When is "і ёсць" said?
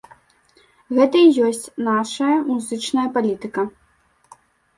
1.25-1.61